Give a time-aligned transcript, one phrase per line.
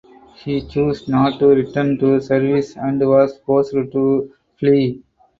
[0.43, 5.03] He chose not to return to service and was forced to flee.